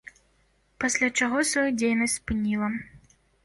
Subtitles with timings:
[0.83, 2.69] Пасля чаго сваю дзейнасць спыніла.